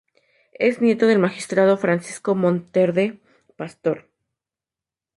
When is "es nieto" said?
0.57-1.05